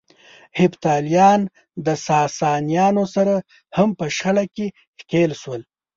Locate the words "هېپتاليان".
0.59-1.41